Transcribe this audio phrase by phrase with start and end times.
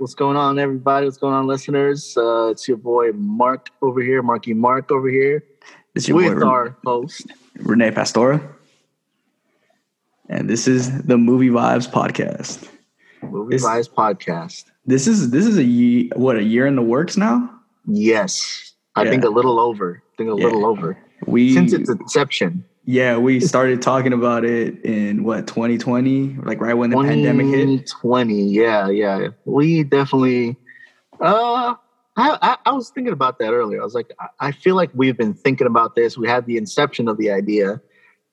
[0.00, 1.04] what's going on, everybody?
[1.06, 2.16] What's going on, listeners?
[2.16, 5.44] Uh, it's your boy Mark over here, Marky Mark over here,
[5.94, 7.26] It's your with boy our host.
[7.56, 8.40] Renee Pastora.
[10.28, 12.68] And this is the Movie Vibes podcast.
[13.22, 14.64] Movie This- Vibes Podcast.
[14.86, 17.50] This is this is a ye- what a year in the works now.
[17.86, 20.02] Yes, I think a little over.
[20.02, 20.44] I think a Yeah.
[20.46, 20.96] little over
[21.26, 22.64] We since its inception.
[22.90, 27.86] Yeah we started talking about it in what 2020, like right when the pandemic hit.
[27.86, 28.42] 2020.
[28.42, 29.28] Yeah, yeah.
[29.44, 30.56] We definitely.
[31.20, 31.74] Uh,
[32.16, 33.80] I, I I was thinking about that earlier.
[33.80, 36.18] I was like, I, I feel like we've been thinking about this.
[36.18, 37.80] We had the inception of the idea,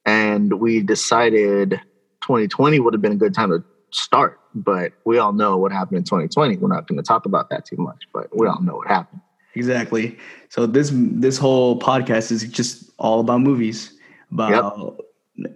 [0.06, 1.80] and we decided
[2.22, 4.40] 2020 would have been a good time to start.
[4.56, 6.58] But we all know what happened in 2020.
[6.58, 9.22] We're not going to talk about that too much, but we all know what happened.
[9.54, 10.18] Exactly.
[10.50, 13.97] So this this whole podcast is just all about movies,
[14.32, 15.04] about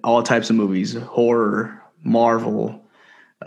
[0.04, 2.84] all types of movies: horror, Marvel,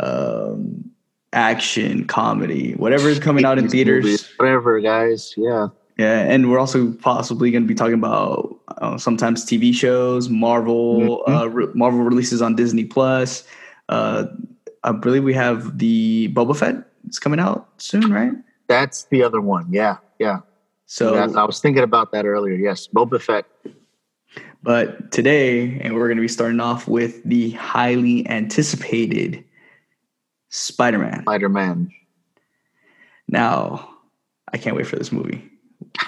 [0.00, 0.90] um,
[1.32, 4.04] action, comedy, whatever is coming out in theaters.
[4.04, 5.34] movies, whatever, guys.
[5.36, 5.68] Yeah.
[5.96, 11.22] Yeah, and we're also possibly going to be talking about uh, sometimes TV shows, Marvel,
[11.28, 11.40] Mhm.
[11.42, 13.46] uh, re- Marvel releases on Disney Plus.
[13.88, 14.24] Uh,
[14.82, 16.84] I believe we have the Boba Fett.
[17.06, 18.32] It's coming out soon, right?
[18.66, 19.66] That's the other one.
[19.70, 19.98] Yeah.
[20.18, 20.40] Yeah.
[20.86, 22.54] So, That's- I was thinking about that earlier.
[22.54, 22.88] Yes.
[22.88, 23.46] Boba Fett.
[24.62, 29.44] But today, and we're going to be starting off with the highly anticipated
[30.48, 31.22] Spider-Man.
[31.22, 31.90] Spider Man.
[33.28, 33.88] Now,
[34.52, 35.50] I can't wait for this movie.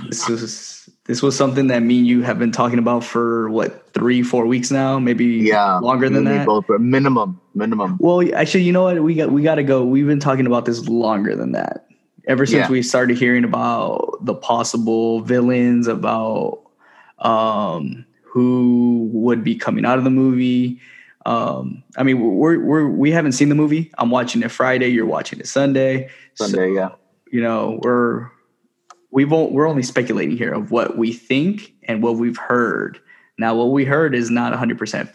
[0.08, 3.92] This was this was something that me and you have been talking about for what
[3.92, 5.78] three, four weeks now, maybe Yeah.
[5.78, 6.46] longer than that.
[6.46, 7.40] Both, but minimum.
[7.54, 7.96] Minimum.
[8.00, 9.02] Well, actually, you know what?
[9.02, 9.84] We got we got to go.
[9.84, 11.86] We've been talking about this longer than that.
[12.26, 12.70] Ever since Yeah.
[12.70, 16.62] we started hearing about the possible villains, about
[17.18, 18.04] um,
[18.36, 20.78] who would be coming out of the movie.
[21.24, 23.90] Um, I mean, we're we're we haven't seen the movie.
[23.96, 24.88] I'm watching it Friday.
[24.88, 26.10] You're watching it Sunday.
[26.34, 26.90] Sunday, yeah.
[27.32, 28.28] You know, we're
[29.10, 33.00] we won't, we're only speculating here of what we think and what we've heard.
[33.38, 35.08] Now, what we heard is not 100 percent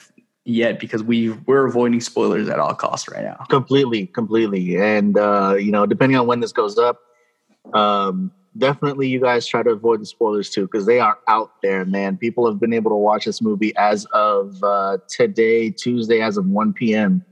[0.44, 3.46] yet because we we're avoiding spoilers at all costs right now.
[3.50, 4.78] Completely, completely.
[4.82, 7.02] And uh, you know, depending on when this goes up,
[7.76, 11.86] um, definitely you guys try to avoid the spoilers too, because they are out there,
[11.86, 12.18] man.
[12.18, 16.46] People have been able to watch this movie as of uh, today, Tuesday, as of
[16.46, 17.24] 1 p.m.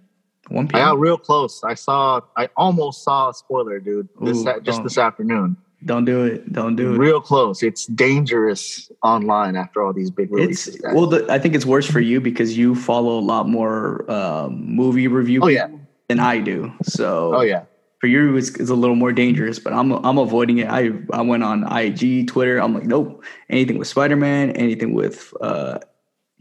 [0.50, 1.63] 1 p.m I got real close.
[1.63, 4.09] I saw, I almost saw a spoiler, dude.
[4.22, 5.57] This Ooh, just this afternoon.
[5.85, 6.52] Don't do it.
[6.52, 6.97] Don't do it.
[6.97, 7.63] Real close.
[7.63, 10.75] It's dangerous online after all these big releases.
[10.75, 11.07] It's well.
[11.07, 15.07] The, I think it's worse for you because you follow a lot more um, movie
[15.07, 15.69] review oh yeah,
[16.09, 16.74] than I do.
[16.84, 17.63] So oh yeah.
[18.00, 19.60] For you, it's, it's a little more dangerous.
[19.60, 20.68] But I'm I'm avoiding it.
[20.70, 22.58] I I went on IG, Twitter.
[22.58, 23.24] I'm like, nope.
[23.50, 25.80] Anything with Spider Man, anything with uh,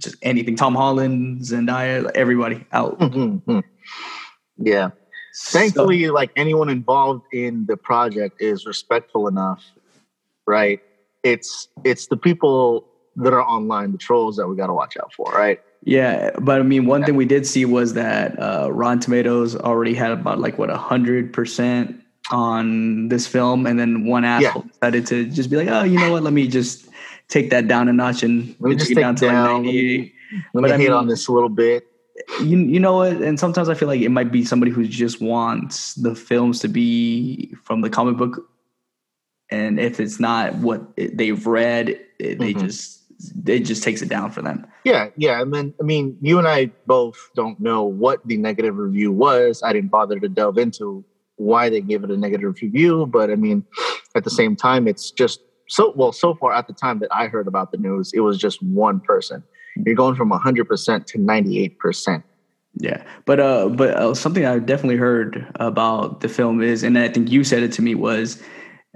[0.01, 0.57] just anything.
[0.57, 2.99] Tom Holland, Zendaya, everybody out.
[3.09, 3.63] Mhm.
[4.59, 4.91] yeah.
[5.47, 9.63] thankfully like anyone involved in the project is respectful enough
[10.47, 10.81] right
[11.23, 12.85] it's it's the people
[13.17, 16.61] that are online the trolls that we got to watch out for right Yeah, but
[16.61, 20.39] I mean, one thing we did see was that uh, Rotten Tomatoes already had about
[20.39, 25.49] like what a hundred percent on this film, and then one asshole decided to just
[25.51, 26.23] be like, "Oh, you know what?
[26.25, 26.89] Let me just
[27.29, 29.65] take that down a notch and let me take just take down down, to like
[29.67, 30.13] let me, 98."
[30.55, 31.85] let me I mean- on this a little bit
[32.43, 33.13] You you know what?
[33.13, 36.69] And sometimes I feel like it might be somebody who just wants the films to
[36.69, 38.51] be from the comic book,
[39.51, 42.59] and if it's not what they've read, they Mhm.
[42.61, 42.98] just
[43.47, 44.67] it just takes it down for them.
[44.85, 48.77] yeah yeah I mean, i mean you and i both don't know what the negative
[48.77, 49.63] review was.
[49.63, 51.05] I didn't bother to delve into
[51.37, 53.65] why they gave it a negative review but i mean
[54.17, 57.27] at the same time it's just so well so far at the time that i
[57.29, 59.43] heard about the news it was just one person.
[59.87, 62.23] You're going from 100% to 98%
[62.81, 67.09] Yeah, but uh, but uh, something I definitely heard about the film is, and I
[67.09, 68.43] think you said it to me was,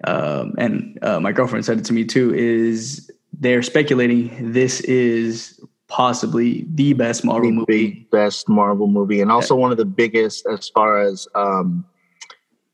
[0.05, 5.61] um, and uh, my girlfriend said it to me too, is they're speculating this is
[5.89, 8.09] possibly the best Marvel the movie.
[8.11, 11.85] best Marvel movie, and also one of the biggest as far as um,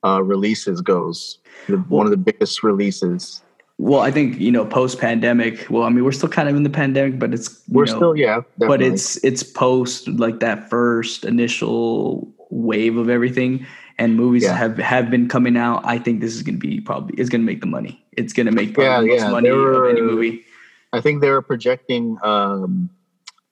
[0.05, 1.38] uh, releases goes.
[1.69, 3.43] The, one of the biggest releases.
[3.78, 5.66] Well, I think you know post pandemic.
[5.70, 8.16] Well, I mean we're still kind of in the pandemic, but it's We're know, still,
[8.16, 13.66] yeah, but it's it's post like that first initial wave of everything
[13.99, 14.55] and movies Yeah.
[14.55, 17.43] have have been coming out i think this is going to be probably it's going
[17.43, 19.84] to make the money it's going to make probably Yeah, the most yeah, money there
[19.84, 20.44] of any movie
[20.93, 22.19] I think they were projecting.
[22.23, 22.90] Um,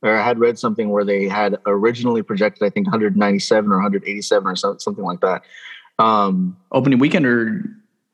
[0.03, 4.47] or I had read something where they had originally projected, I think, 197 or 187
[4.47, 5.43] or so, something like that.
[5.99, 7.65] Um, opening weekend or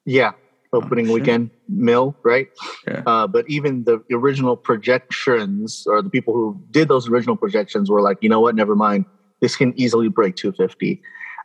[0.04, 0.32] yeah,
[0.72, 1.14] opening shit.
[1.14, 2.48] weekend mill, right?
[2.86, 3.02] Yeah.
[3.06, 8.00] Uh, but even the original projections or the people who did those original projections were
[8.00, 9.04] like, you know what, never mind.
[9.40, 11.02] This can easily break 250.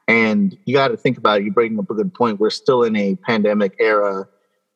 [0.07, 1.44] And you got to think about it.
[1.44, 2.39] You're bringing up a good point.
[2.39, 4.27] We're still in a pandemic era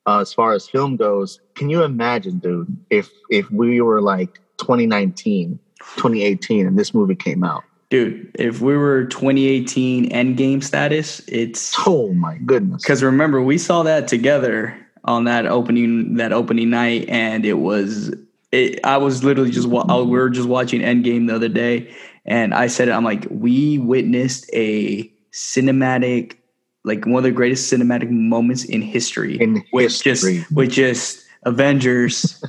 [0.06, 1.40] uh, as far as film goes.
[1.56, 5.60] Can you imagine, dude, if if we were like 2019,
[5.98, 7.64] 2018, and this movie came out?
[7.90, 12.82] Dude, if we were 2018 Endgame status, it's oh my goodness.
[12.82, 18.14] Because remember, we saw that together on that opening that opening night, and it was
[18.52, 21.94] it, I was literally just we were just watching Endgame the other day,
[22.26, 22.92] and I said it.
[22.92, 26.38] I'm like, we witnessed a cinematic,
[26.84, 29.40] like one of the greatest cinematic moments in history.
[29.40, 30.40] In with history.
[30.40, 32.44] just with just Avengers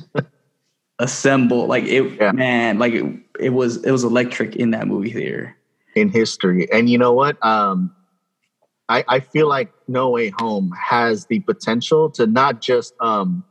[0.99, 1.67] assemble.
[1.67, 2.31] Like it, yeah.
[2.31, 2.79] man.
[2.79, 3.05] Like it,
[3.39, 5.55] it was it was electric in that movie theater.
[5.95, 7.43] In history, and you know what?
[7.45, 7.93] Um,
[8.89, 13.43] I, I feel like No Way Home has the potential to not just um,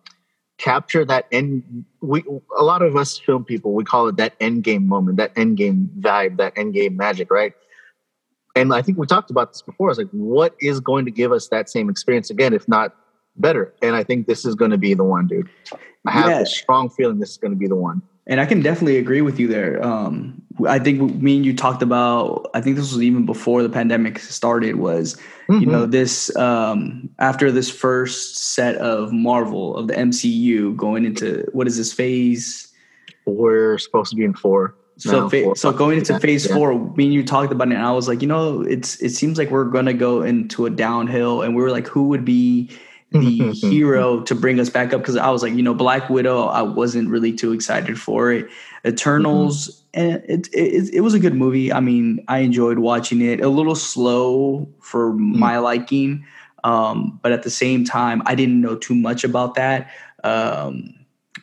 [0.58, 1.84] capture that end.
[2.00, 2.24] We
[2.58, 5.56] a lot of us film people we call it that end game moment, that end
[5.56, 7.54] game vibe, that end game magic, right?
[8.54, 9.90] And I think we talked about this before.
[9.90, 12.94] It's like, what is going to give us that same experience again, if not
[13.36, 13.72] better?
[13.82, 15.48] And I think this is going to be the one, dude.
[16.06, 16.40] I have yeah.
[16.40, 18.02] a strong feeling this is going to be the one.
[18.26, 19.84] And I can definitely agree with you there.
[19.84, 22.50] Um, I think me and you talked about.
[22.54, 24.76] I think this was even before the pandemic started.
[24.76, 25.16] Was
[25.48, 25.60] mm-hmm.
[25.60, 31.48] you know this um, after this first set of Marvel of the MCU going into
[31.52, 32.72] what is this phase?
[33.26, 34.76] We're supposed to be in four.
[35.02, 36.54] So, fa- so going into phase yeah.
[36.54, 39.10] four, me and you talked about it, and I was like, you know, it's it
[39.10, 42.70] seems like we're gonna go into a downhill, and we were like, who would be
[43.10, 46.44] the hero to bring us back up because I was like, you know, Black Widow,
[46.46, 48.48] I wasn't really too excited for it.
[48.86, 50.00] Eternals, mm-hmm.
[50.00, 51.72] and it, it, it was a good movie.
[51.72, 53.40] I mean, I enjoyed watching it.
[53.40, 55.38] A little slow for mm-hmm.
[55.38, 56.24] my liking,
[56.64, 59.90] um, but at the same time, I didn't know too much about that.
[60.22, 60.94] Um,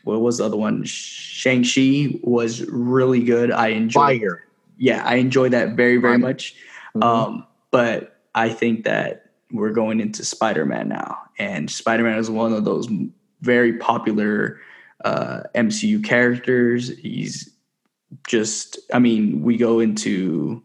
[0.10, 0.84] what was the other one?
[0.84, 3.52] Shang Chi was really good.
[3.52, 4.22] I enjoyed.
[4.22, 4.46] Fire.
[4.78, 6.28] Yeah, I enjoyed that very very Fire.
[6.28, 6.56] much.
[6.96, 7.04] Mm-hmm.
[7.04, 12.66] Um, but I think that we're going into Spider-Man now, and Spider-Man is one of
[12.66, 12.88] those
[13.42, 14.60] very popular
[15.06, 16.90] uh, MCU characters.
[16.98, 17.50] He's
[18.28, 20.64] just, I mean, we go into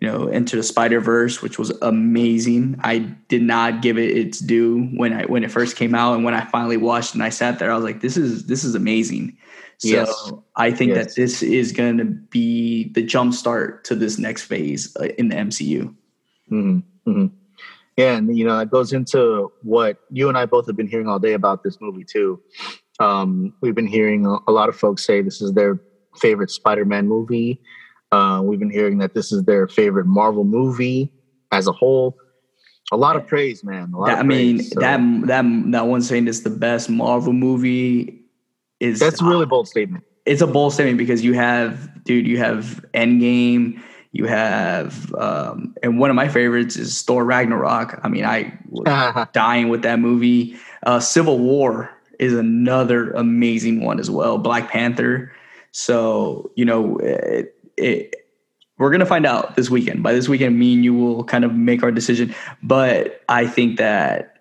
[0.00, 2.76] you know into the Spider Verse, which was amazing.
[2.82, 2.98] I
[3.28, 6.34] did not give it its due when I when it first came out, and when
[6.34, 9.36] I finally watched and I sat there, I was like, this is this is amazing.
[9.78, 10.32] So yes.
[10.56, 11.06] I think yes.
[11.06, 15.28] that this is going to be the jump start to this next phase uh, in
[15.28, 15.94] the MCU.
[16.50, 16.78] Mm-hmm.
[17.08, 17.26] Mm-hmm.
[17.96, 21.08] Yeah, and you know, it goes into what you and I both have been hearing
[21.08, 22.40] all day about this movie too.
[23.00, 25.80] Um, we've been hearing a lot of folks say this is their
[26.16, 27.60] favorite Spider-Man movie.
[28.10, 31.12] Uh, we've been hearing that this is their favorite Marvel movie
[31.52, 32.16] as a whole.
[32.90, 33.92] A lot of praise, man.
[34.06, 34.80] That, I mean, so.
[34.80, 38.22] that that that one saying it's the best Marvel movie
[38.80, 40.04] is that's a really bold statement.
[40.24, 43.82] It's a bold statement because you have, dude, you have Endgame,
[44.12, 48.00] you have, um, and one of my favorites is Thor Ragnarok.
[48.02, 50.56] I mean, I was dying with that movie.
[50.84, 54.38] Uh, Civil War is another amazing one as well.
[54.38, 55.32] Black Panther.
[55.72, 58.14] So you know, it, it,
[58.78, 60.02] we're gonna find out this weekend.
[60.02, 62.34] By this weekend, me and you will kind of make our decision.
[62.62, 64.38] But I think that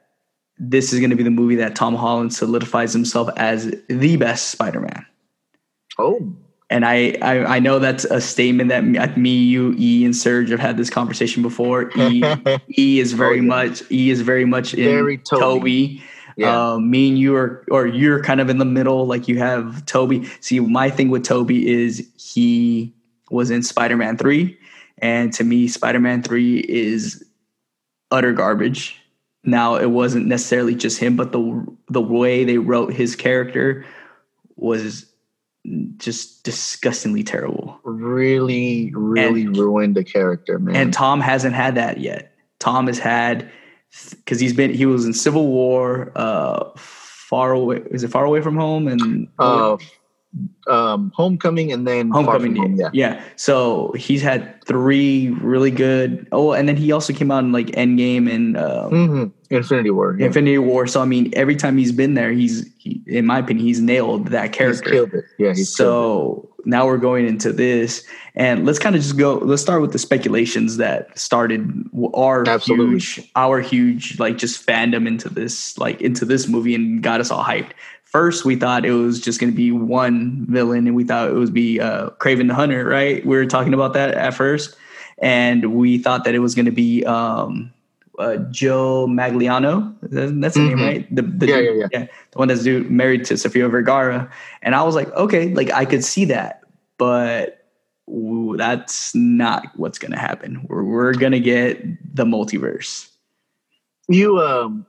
[0.59, 4.49] this is going to be the movie that Tom Holland solidifies himself as the best
[4.49, 5.05] Spider-Man.
[5.99, 6.33] Oh,
[6.69, 10.59] and I, I, I know that's a statement that me, you, E, and Serge have
[10.59, 11.91] had this conversation before.
[11.97, 12.21] E,
[12.77, 13.47] e is very oh, yeah.
[13.47, 15.39] much E is very much in very Tobey.
[15.39, 16.03] Tobey.
[16.35, 16.73] Yeah.
[16.73, 19.07] Um, me and you are, or you're kind of in the middle.
[19.07, 20.27] Like you have Tobey.
[20.41, 22.93] See, my thing with Tobey is he
[23.29, 24.57] was in Spider Man three,
[24.97, 27.23] and to me, Spider Man three is
[28.11, 28.99] utter garbage.
[29.43, 33.85] Now, it wasn't necessarily just him, but the the way they wrote his character
[34.55, 35.05] was
[35.97, 37.79] just disgustingly terrible.
[37.83, 40.75] Really, really and, ruined the character, man.
[40.75, 42.33] And Tom hasn't had that yet.
[42.59, 43.49] Tom has had
[44.11, 47.81] because he's been he was in Civil War, uh, far away.
[47.91, 49.77] Is it far away from home and uh,
[50.67, 52.55] um, Homecoming and then Homecoming.
[52.55, 52.89] Home, yeah.
[52.93, 53.23] yeah.
[53.35, 56.27] So he's had three really good.
[56.31, 59.25] Oh, and then he also came out in like Endgame and um, mm-hmm.
[59.49, 60.15] Infinity War.
[60.19, 60.27] Yeah.
[60.27, 60.87] Infinity War.
[60.87, 64.27] So I mean, every time he's been there, he's he, in my opinion, he's nailed
[64.27, 64.89] that character.
[64.89, 65.25] He's killed it.
[65.37, 65.53] Yeah.
[65.53, 69.35] so now we're going into this, and let's kind of just go.
[69.35, 72.95] Let's start with the speculations that started our Absolutely.
[72.95, 77.31] huge, our huge like just fandom into this, like into this movie, and got us
[77.31, 77.71] all hyped
[78.11, 81.33] first we thought it was just going to be one villain and we thought it
[81.33, 83.25] would be uh, Kraven the Hunter, right?
[83.25, 84.75] We were talking about that at first.
[85.19, 87.73] And we thought that it was going to be um,
[88.17, 90.67] uh, Joe Manganiello That's the mm-hmm.
[90.67, 91.15] name, right?
[91.15, 92.05] The, the yeah, yeah, yeah, yeah.
[92.31, 94.31] The one that's married to Sofia Vergara.
[94.61, 96.61] And I was like, okay, like I could see that.
[96.97, 97.65] But
[98.09, 100.65] ooh, that's not what's going to happen.
[100.69, 101.83] We're, we're going to get
[102.15, 103.09] the multiverse.
[104.07, 104.85] You um,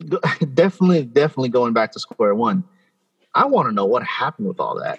[0.54, 2.64] definitely, definitely going back to square one.
[3.34, 4.98] I want to know what happened with all that.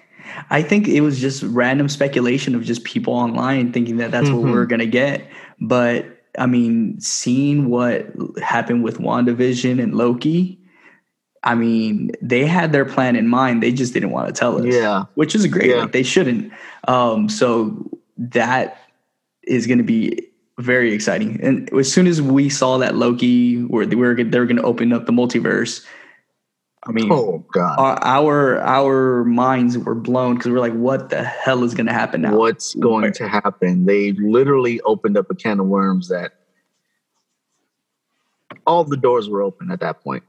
[0.50, 4.38] I think it was just random speculation of just people online thinking that that's mm-hmm.
[4.38, 5.28] what we're going to get.
[5.60, 6.06] But
[6.38, 8.08] I mean, seeing what
[8.42, 10.60] happened with WandaVision and Loki,
[11.44, 13.64] I mean, they had their plan in mind.
[13.64, 14.74] They just didn't want to tell us.
[14.74, 15.06] Yeah.
[15.16, 15.70] Which is great.
[15.70, 15.78] Yeah.
[15.78, 16.54] Like they shouldn't.
[16.88, 18.78] Um, so that
[19.44, 20.31] is going to be
[20.62, 21.40] very exciting.
[21.42, 24.64] And as soon as we saw that Loki, where they were they were going to
[24.64, 25.86] open up the multiverse,
[26.84, 31.64] I mean, oh god, our our, minds were blown because we're like, what the hell
[31.64, 32.36] is going to happen now?
[32.36, 33.12] What's going Where?
[33.12, 33.86] to happen?
[33.86, 36.34] They literally opened up a can of worms that
[38.66, 40.24] all the doors were open at that point.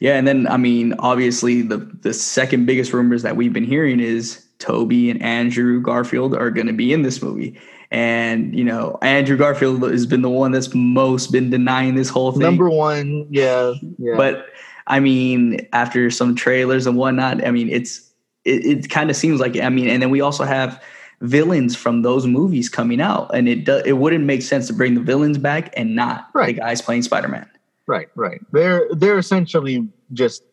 [0.00, 4.00] Yeah, and then I mean, obviously the the second biggest rumors that we've been hearing
[4.00, 7.58] is Tobey and Andrew Garfield are going to be in this movie.
[7.92, 12.32] And you know, Andrew Garfield has been the one that's most been denying this whole
[12.32, 12.40] thing.
[12.40, 14.14] Number one, yeah, yeah.
[14.16, 14.46] But
[14.86, 18.10] I mean, after some trailers and whatnot, I mean, it's
[18.46, 20.82] it, it kind of seems like I mean, and then we also have
[21.20, 24.94] villains from those movies coming out, and it do, it wouldn't make sense to bring
[24.94, 26.54] the villains back and not right.
[26.54, 27.48] the guys playing Spider Man.
[27.86, 28.40] Right, right.
[28.52, 30.44] They're they're essentially just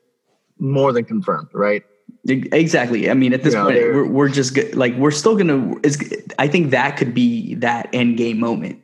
[0.60, 1.86] more than confirmed, right?
[2.30, 3.10] Exactly.
[3.10, 5.76] I mean, at this know, point, we're, we're just like we're still gonna.
[6.38, 8.82] I think that could be that end game moment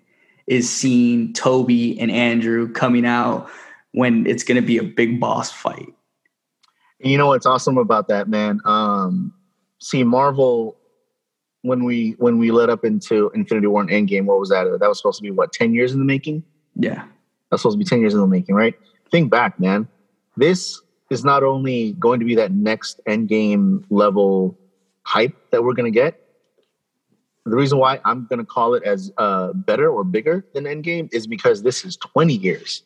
[0.47, 3.49] is seeing Tobey and Andrew coming out
[3.91, 5.93] when it's to be a big boss fight.
[6.99, 8.61] You know what's awesome about that, man?
[8.65, 9.33] Um,
[9.79, 10.77] see, Marvel
[11.65, 14.77] when we when we led up into Infinity War and Endgame, what was that?
[14.79, 16.43] That was supposed to be what ten years in the making.
[16.75, 17.05] Yeah,
[17.49, 18.75] that's supposed to be ten years in the making, right?
[19.11, 19.87] Think back, man.
[20.37, 24.57] This is not only going to be that next Endgame level
[25.03, 26.21] hype that we're going to get.
[27.45, 31.13] The reason why I'm going to call it as uh, better or bigger than Endgame
[31.13, 32.81] is because this is 20 years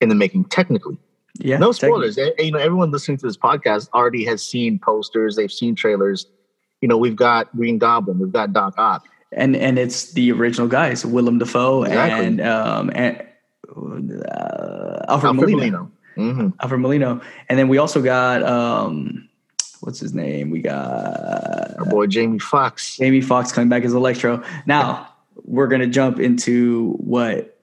[0.00, 0.98] in the making, technically.
[1.38, 1.58] Yeah.
[1.58, 2.16] No spoilers.
[2.16, 5.36] You know, everyone listening to this podcast already has seen posters.
[5.36, 6.26] They've seen trailers.
[6.80, 8.18] You know, we've got Green Goblin.
[8.18, 9.06] We've got Doc Ock.
[9.32, 12.26] And and it's the original guys, Willem Dafoe exactly.
[12.26, 13.20] and um and
[13.68, 15.56] uh, Alfred, Alfred Molina.
[15.56, 15.90] Molina.
[16.16, 16.48] Mm-hmm.
[16.60, 17.20] Alfred Molina.
[17.48, 19.28] And then we also got um
[19.80, 20.50] what's his name?
[20.50, 22.96] We got our boy Jamie Foxx.
[22.96, 24.42] Jamie Foxx coming back as Electro.
[24.66, 25.08] Now
[25.44, 27.56] we're gonna jump into what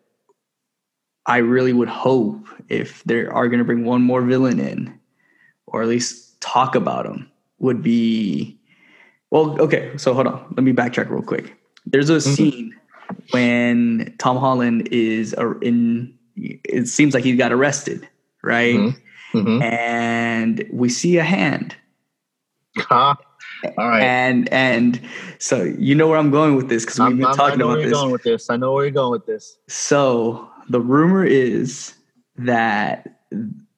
[1.26, 5.00] I really would hope if they are going to bring one more villain in,
[5.68, 8.58] or at least talk about him, would be
[9.32, 9.60] well.
[9.62, 10.54] Okay, so hold on.
[10.58, 11.56] Let me backtrack real quick.
[11.86, 12.34] There's a mm-hmm.
[12.34, 12.76] scene
[13.32, 16.14] when Tom Holland is in.
[16.36, 18.08] It seems like he got arrested,
[18.44, 18.76] right?
[18.76, 19.38] Mm-hmm.
[19.38, 19.62] Mm-hmm.
[19.64, 21.76] And we see a hand.
[22.92, 23.18] All
[23.78, 24.04] right.
[24.04, 25.00] And and
[25.40, 27.92] so you know where I'm going with this because we've been I'm, talking about this.
[27.92, 28.50] Going with this.
[28.50, 29.58] I know where you're going with this.
[29.68, 31.94] So the rumor is
[32.38, 33.20] that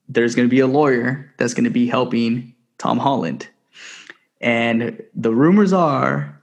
[0.09, 3.47] there's going to be a lawyer that's going to be helping Tom Holland.
[4.41, 6.41] And the rumors are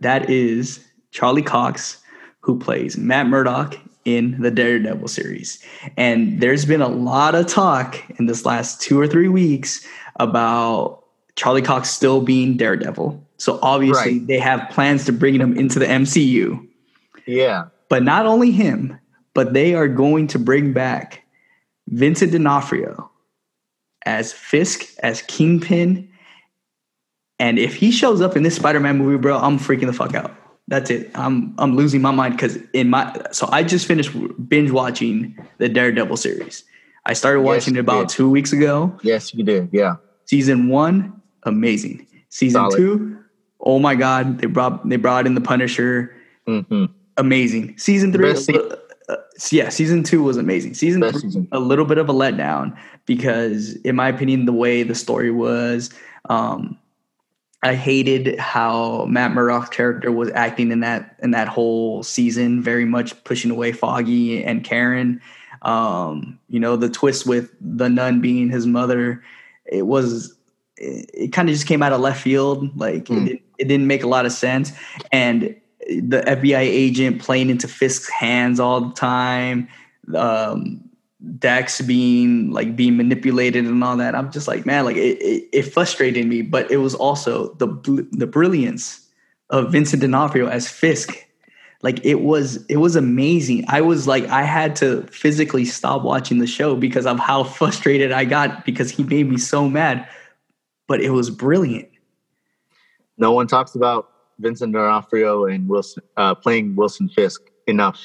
[0.00, 1.98] that is Charlie Cox,
[2.40, 5.62] who plays Matt Murdock in the Daredevil series.
[5.96, 9.86] And there's been a lot of talk in this last two or three weeks
[10.20, 11.04] about
[11.36, 13.22] Charlie Cox still being Daredevil.
[13.38, 14.26] So obviously right.
[14.26, 16.66] they have plans to bring him into the MCU.
[17.26, 17.66] Yeah.
[17.88, 18.98] But not only him,
[19.34, 21.24] but they are going to bring back
[21.88, 23.10] Vincent D'Onofrio
[24.06, 26.08] as Fisk, as Kingpin.
[27.38, 30.34] And if he shows up in this Spider-Man movie, bro, I'm freaking the fuck out.
[30.68, 31.10] That's it.
[31.14, 34.10] I'm I'm losing my mind because in my so I just finished
[34.48, 36.64] binge watching the Daredevil series.
[37.06, 38.16] I started watching yes, it about did.
[38.16, 38.98] two weeks ago.
[39.02, 39.68] Yes, you did.
[39.72, 39.96] Yeah.
[40.24, 42.06] Season one, amazing.
[42.30, 42.76] Season Solid.
[42.76, 43.18] two,
[43.60, 46.14] oh my god, they brought they brought in the Punisher.
[46.48, 46.86] Mm-hmm.
[47.18, 47.76] Amazing.
[47.78, 48.34] Season three,
[49.08, 49.16] uh,
[49.50, 50.74] yeah, season two was amazing.
[50.74, 51.48] Season three, season.
[51.52, 55.90] a little bit of a letdown because, in my opinion, the way the story was,
[56.28, 56.78] um,
[57.64, 62.84] I hated how Matt Murdock's character was acting in that in that whole season, very
[62.84, 65.20] much pushing away Foggy and Karen.
[65.62, 69.24] Um, you know, the twist with the nun being his mother,
[69.64, 70.36] it was
[70.76, 72.76] it, it kind of just came out of left field.
[72.78, 73.30] Like mm.
[73.30, 74.72] it, it didn't make a lot of sense,
[75.10, 75.56] and
[75.88, 79.68] the FBI agent playing into Fisk's hands all the time,
[80.14, 80.84] um,
[81.38, 84.14] Dex being like being manipulated and all that.
[84.14, 88.06] I'm just like, man, like it, it, it frustrated me, but it was also the
[88.12, 89.00] the brilliance
[89.50, 91.16] of Vincent D'Onofrio as Fisk.
[91.82, 93.64] Like it was it was amazing.
[93.68, 98.10] I was like I had to physically stop watching the show because of how frustrated
[98.10, 100.08] I got because he made me so mad.
[100.86, 101.88] But it was brilliant.
[103.16, 108.00] No one talks about Vincent D'Onofrio and Wilson uh, playing Wilson Fisk enough.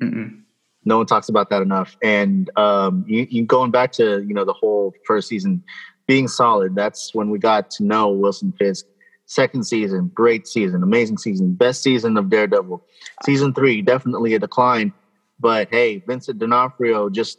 [0.00, 0.42] Mm-mm.
[0.88, 1.96] No one talks about that enough.
[2.02, 5.62] And um, you, you going back to you know the whole first season
[6.06, 6.74] being solid.
[6.74, 8.86] That's when we got to know Wilson Fisk.
[9.26, 12.82] Second season, great season, amazing season, best season of Daredevil.
[13.26, 14.90] Season three, definitely a decline.
[15.38, 17.38] But hey, Vincent D'Onofrio, just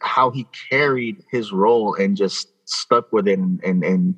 [0.00, 4.14] how he carried his role and just stuck with it and and, and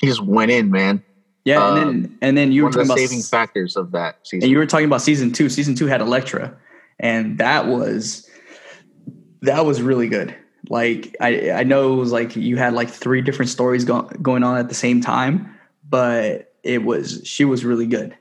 [0.00, 1.02] he just went in, man.
[1.44, 3.90] Yeah, and Um, then and then you were of the talking about saving factors of
[3.90, 4.44] that season.
[4.44, 5.48] and you were talking about season two.
[5.48, 6.56] Season two had Elektra,
[7.02, 8.28] and that was
[9.42, 10.34] that was really good.
[10.70, 14.44] Like I I know it was like you had like three different stories go- going
[14.44, 15.54] on at the same time,
[15.88, 18.16] but it was she was really good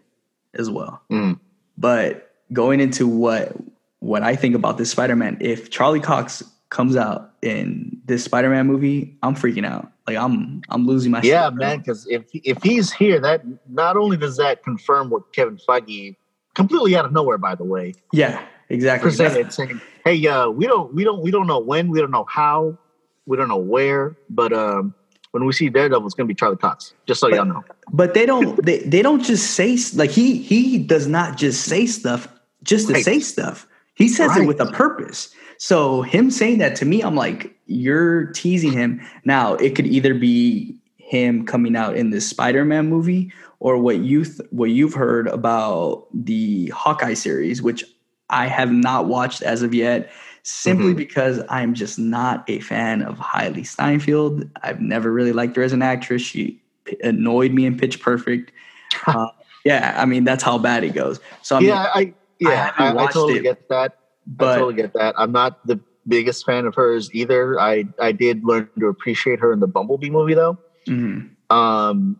[0.55, 1.01] as well.
[1.09, 1.39] Mm.
[1.77, 3.55] But going into what
[3.99, 9.15] what I think about this Spider-Man, if Charlie Cox comes out in this Spider-Man movie,
[9.21, 9.91] I'm freaking out.
[10.07, 11.77] Like I'm I'm losing my yeah, shit, man.
[11.77, 16.15] Because if if he's here, that not only does that confirm what Kevin Feige
[16.55, 19.07] completely out of nowhere, by the way, Yeah, exactly.
[19.09, 22.25] Presented saying, "Hey, uh, we don't we don't we don't know when, we don't know
[22.25, 22.77] how,
[23.25, 24.93] we don't know where, but um,
[25.31, 26.93] when we see Daredevil, it's gonna be Charlie Cox.
[27.07, 27.63] Just so y'all know.
[27.91, 31.85] but they don't they, they don't just say like he he does not just say
[31.85, 32.27] stuff
[32.63, 33.03] just to Right.
[33.03, 37.15] say stuff he says it with a purpose so him saying that to me i'm
[37.15, 42.87] like you're teasing him now it could either be him coming out in this spider-man
[42.87, 47.83] movie or what you th- what you've heard about the hawkeye series which
[48.31, 50.11] i have not watched as of yet
[50.43, 50.97] simply Mhm.
[50.97, 55.73] because i'm just not a fan of Hailee Steinfeld i've never really liked her as
[55.73, 56.59] an actress she
[57.03, 58.51] annoyed me in Pitch Perfect.
[59.07, 59.27] Uh,
[59.63, 61.19] yeah, I mean that's how bad it goes.
[61.43, 63.97] So I mean, yeah, I yeah, haven't I, I, totally it, get that.
[64.39, 65.15] I totally get that.
[65.17, 67.57] I'm not the biggest fan of hers either.
[67.59, 70.57] I I did learn to appreciate her in the Bumblebee movie though.
[70.87, 71.29] mhm.
[71.49, 72.19] Um,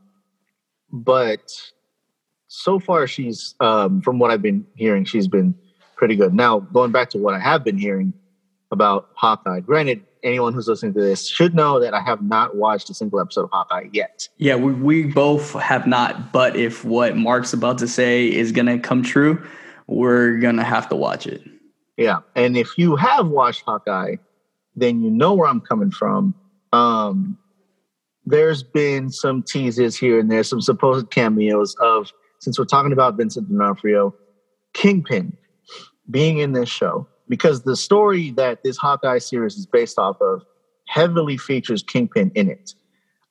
[0.93, 1.52] but
[2.47, 5.56] so far she's um, from what I've been hearing, she's been
[6.01, 6.33] pretty good.
[6.33, 8.11] Now going back to what I have been hearing
[8.71, 9.59] about Hawkeye.
[9.59, 13.19] Granted, anyone who's listening to this should know that I have not watched a single
[13.19, 14.27] episode of Hawkeye yet.
[14.37, 16.33] yeah, we we both have not.
[16.33, 19.45] But if what Mark's about to say is gonna come true,
[19.85, 21.43] we're gonna have to watch it.
[21.97, 24.15] Yeah, and if you have watched Hawkeye,
[24.75, 26.33] then you know where I'm coming from.
[26.73, 27.37] Um,
[28.25, 33.17] there's been some teases here and there, some supposed cameos of since we're talking about
[33.17, 34.15] Vincent D'Onofrio,
[34.73, 35.37] Kingpin
[36.09, 40.43] being in this show because the story that this Hawkeye series is based off of
[40.87, 42.73] heavily features Kingpin in it,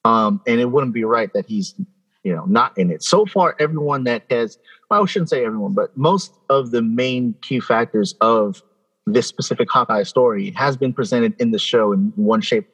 [0.05, 1.75] um, and it wouldn't be right that he's
[2.23, 3.03] you know not in it.
[3.03, 4.59] So far, everyone that has
[4.91, 8.63] well, I shouldn't say everyone, but most of the main key factors of
[9.07, 12.69] this specific Hawkeye story has been presented in the show in one shape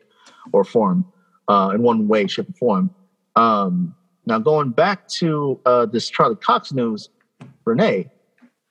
[0.53, 1.05] or form,
[1.49, 2.91] uh, in one way, shape, or form.
[3.37, 3.95] Um,
[4.27, 7.09] now, going back to uh, this Charlie Cox news,
[7.65, 8.11] Renee,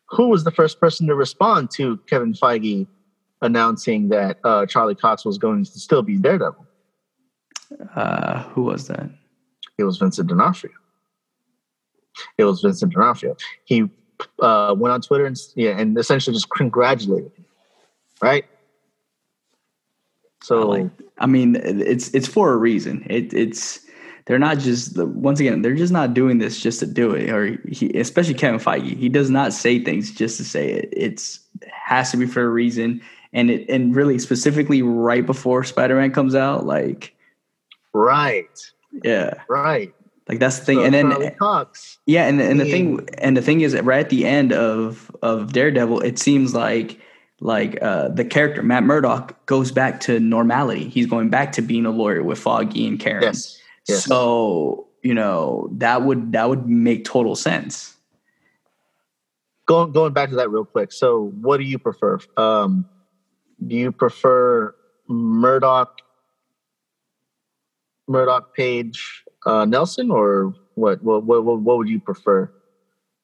[0.09, 2.87] who was the first person to respond to Kevin Feige
[3.41, 6.65] announcing that uh, Charlie Cox was going to still be Daredevil?
[7.95, 9.09] Uh, who was that?
[9.77, 10.73] It was Vincent D'Onofrio.
[12.37, 13.35] It was Vincent D'Onofrio.
[13.65, 13.89] He
[14.39, 17.45] uh, went on Twitter and yeah, and essentially just congratulated him.
[18.21, 18.45] Right.
[20.41, 23.05] So Like, I mean, it's it's for a reason.
[23.09, 23.84] It, it's
[24.25, 27.29] they're not just the, once again they're just not doing this just to do it.
[27.29, 30.89] Or he, especially Kevin Feige, he does not say things just to say it.
[30.91, 33.01] It's it has to be for a reason.
[33.33, 37.13] And it and really specifically right before Spider Man comes out, like
[37.93, 38.71] right,
[39.03, 39.93] yeah, right.
[40.29, 40.77] like that's the thing.
[40.77, 41.97] So and then Cox.
[42.05, 45.51] Yeah, and and the thing and the thing is right at the end of of
[45.51, 46.99] Daredevil, it seems like
[47.41, 50.87] like uh, the character Matt Murdock goes back to normality.
[50.87, 53.23] He's going back to being a lawyer with Foggy and Karen.
[53.23, 53.59] Yes.
[53.87, 54.05] Yes.
[54.05, 57.95] So you know that would that would make total sense.
[59.67, 60.91] going going back to that real quick.
[60.91, 62.19] So, what do you prefer?
[62.37, 62.85] Um,
[63.65, 64.75] do you prefer
[65.07, 65.99] Murdock,
[68.07, 71.03] Murdock Page uh, Nelson, or what?
[71.03, 71.43] What, what?
[71.43, 72.51] what would you prefer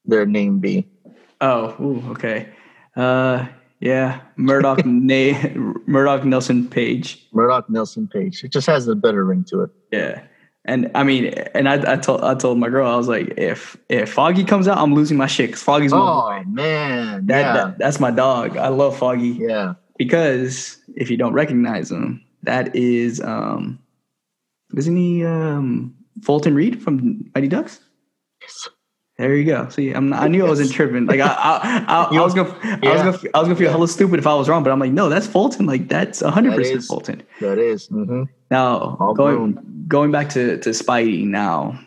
[0.04, 0.86] their name be?
[1.40, 2.48] Oh, ooh, okay.
[2.94, 3.46] Uh,
[3.80, 5.48] yeah, Murdock Na-
[5.86, 7.26] Murdock Nelson Page.
[7.32, 8.44] Murdock Nelson Page.
[8.44, 9.70] It just has a better ring to it.
[9.90, 10.22] Yeah.
[10.64, 13.76] And I mean, and I, I told I told my girl I was like, if
[13.88, 15.50] if Foggy comes out, I'm losing my shit.
[15.52, 16.44] Cause Foggy's my Oh boy.
[16.48, 18.56] man, That, yeah, that that's my dog.
[18.56, 19.74] I love Foggy yeah.
[19.98, 23.80] because if you don't recognize him, that is um,
[24.76, 27.80] isn't he um Fulton Reed from Mighty Ducks?
[29.18, 29.68] There you go.
[29.68, 31.06] See, I'm not, I knew I wasn't tripping.
[31.06, 32.96] Like I, I, I, I was gonna, I was Yeah.
[33.04, 34.62] gonna, I was gonna feel hella stupid if I was wrong.
[34.64, 35.66] But I'm like, no, that's Fulton.
[35.66, 36.82] Like that's 100 That percent.
[36.84, 37.22] Fulton.
[37.40, 37.88] That is.
[37.88, 38.24] Mm-hmm.
[38.50, 41.78] Now All going going back to to Spidey now,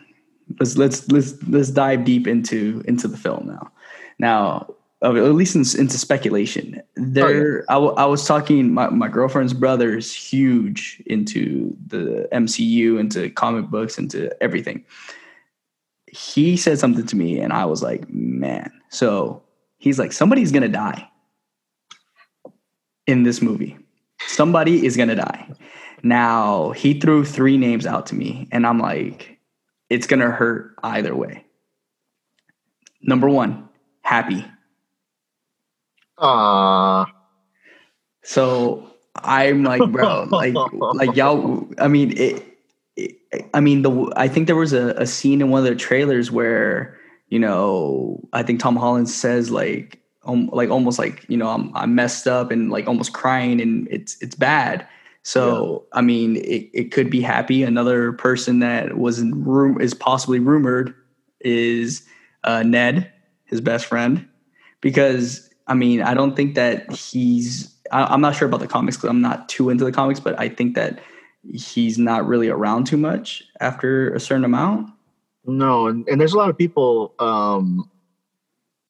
[0.60, 3.70] let's let's let's let's dive deep into into the film now.
[4.18, 6.80] Now, at least in, into speculation.
[6.94, 7.62] There, oh, yeah.
[7.68, 8.72] I, w- I was talking.
[8.72, 14.84] My, my girlfriend's brother is huge into the MCU, into comic books, into everything.
[16.16, 19.42] He said something to me, and I was like, "Man!" So
[19.76, 21.08] he's like, "Somebody's gonna die
[23.06, 23.76] in this movie.
[24.26, 25.52] Somebody is gonna die."
[26.02, 29.38] Now he threw three names out to me, and I'm like,
[29.90, 31.44] "It's gonna hurt either way."
[33.02, 33.68] Number one,
[34.02, 34.44] Happy
[36.18, 37.12] Ah.
[38.22, 40.54] So I'm like, bro, like,
[40.94, 41.66] like y'all.
[41.78, 42.55] I mean, it,
[43.52, 44.12] I mean, the.
[44.16, 46.96] I think there was a, a scene in one of the trailers where
[47.28, 51.74] you know, I think Tom Holland says like, um, like almost like you know, I'm
[51.74, 54.86] I'm messed up and like almost crying and it's it's bad.
[55.22, 55.98] So yeah.
[55.98, 57.64] I mean, it, it could be happy.
[57.64, 60.94] Another person that was in room is possibly rumored
[61.40, 62.06] is
[62.44, 63.12] uh, Ned,
[63.44, 64.28] his best friend,
[64.80, 67.72] because I mean, I don't think that he's.
[67.92, 70.38] I, am not sure about the comics because I'm not too into the comics, but
[70.40, 71.00] I think that
[71.52, 74.90] he's not really around too much after a certain amount.
[75.46, 77.88] No, and, and there's a lot of people um,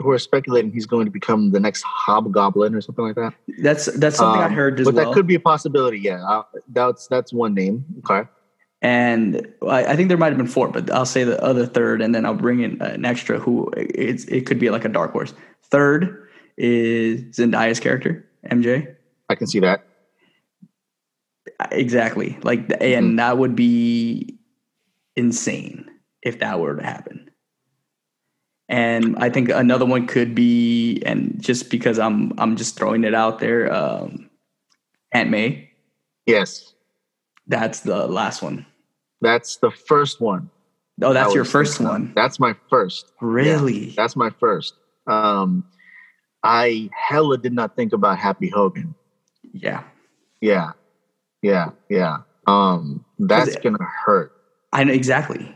[0.01, 3.35] who are speculating he's going to become the next Hobgoblin or something like that.
[3.59, 5.05] That's that's something um, I heard as but well.
[5.05, 5.99] But that could be a possibility.
[5.99, 7.85] Yeah, uh, that's that's one name.
[7.99, 8.29] Okay.
[8.83, 12.03] And I, I, think there might have been four, but I'll say the other third,
[12.03, 15.13] and then I'll bring in an extra who it's it could be like a dark
[15.13, 15.33] horse.
[15.71, 18.95] Third is Zendaya's character, MJ.
[19.29, 19.85] I can see that.
[21.71, 22.39] Exactly.
[22.43, 23.17] Like, and mm-hmm.
[23.17, 24.39] that would be
[25.17, 25.91] insane
[26.23, 27.31] if that were to happen.
[28.69, 33.15] And I think another one could be, and just because I'm I'm just throwing it
[33.15, 34.29] out there, um,
[35.13, 35.71] Aunt May.
[36.27, 36.75] Yes.
[37.47, 38.67] That's the last one.
[39.21, 40.51] That's the first one.
[41.01, 42.13] Oh, that's your first one.
[42.17, 43.13] That's my first.
[43.21, 43.89] Really?
[43.89, 44.75] Yeah, that's my first.
[45.07, 45.65] Um,
[46.43, 48.95] I hella did not think about Happy Hogan.
[49.53, 49.85] Yeah.
[50.41, 50.73] Yeah.
[51.43, 51.71] Yeah.
[51.89, 52.19] Yeah.
[52.47, 54.33] Um, that's gonna hurt.
[54.73, 55.53] I know exactly.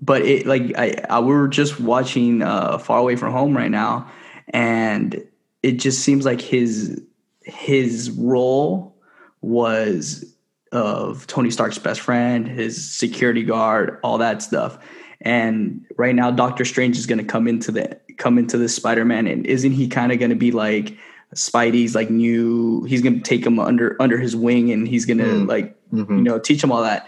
[0.00, 3.70] But it like I, I we were just watching uh Far Away from Home right
[3.70, 4.10] now,
[4.50, 5.24] and
[5.62, 7.00] it just seems like his
[7.42, 8.96] his role
[9.40, 10.24] was
[10.72, 14.78] of Tony Stark's best friend, his security guard, all that stuff.
[15.20, 19.26] And right now, Doctor Strange is going to come into the come into this Spider-Man,
[19.26, 20.96] and isn't he kind of going to be like
[21.34, 22.84] Spidey's like new?
[22.84, 25.48] He's to take him under under his wing, and he's to mm.
[25.48, 26.18] like mm-hmm.
[26.18, 27.06] you know teach him all that.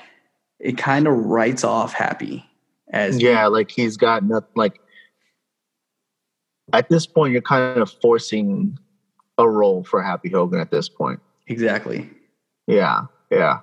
[0.58, 2.44] It kind of writes off Happy
[2.92, 4.50] as yeah, like he's got nothing.
[4.54, 4.80] Like
[6.72, 8.78] at this point, you're kind of forcing
[9.38, 11.20] a role for Happy Hogan at this point.
[11.46, 12.08] Exactly.
[12.66, 13.60] Yeah, yeah.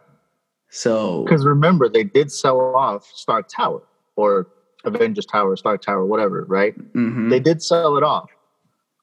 [0.70, 3.84] So because remember, they did sell off Stark Tower
[4.15, 4.48] or
[4.84, 6.78] Avengers Tower, Stark Tower, whatever, right?
[6.93, 7.30] Mm-hmm.
[7.30, 8.30] They did sell it off.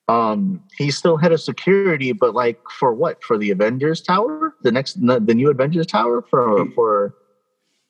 [0.07, 3.23] Um, he's still head of security, but like for what?
[3.23, 7.14] For the Avengers Tower, the next, the new Avengers Tower for for,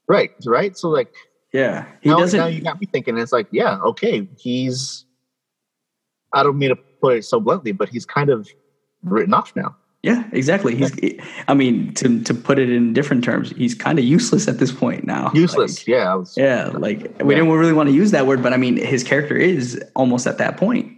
[0.09, 0.77] right, right.
[0.77, 1.13] So like,
[1.53, 2.39] yeah, he now, doesn't.
[2.39, 3.19] Now you got me thinking.
[3.19, 5.05] It's like, yeah, okay, he's.
[6.33, 8.49] I don't mean to put it so bluntly, but he's kind of
[9.03, 9.77] written off now.
[10.05, 10.75] Yeah, exactly.
[10.77, 10.93] He's,
[11.49, 14.71] I mean, to to put it in different terms, he's kind of useless at this
[14.71, 15.33] point now.
[15.33, 16.15] Useless, like, yeah.
[16.15, 17.41] Was, yeah, like we yeah.
[17.41, 20.37] didn't really want to use that word, but I mean, his character is almost at
[20.39, 20.94] that point.